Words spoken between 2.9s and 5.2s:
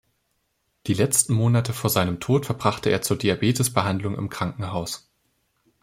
zur Diabetes-Behandlung im Krankenhaus.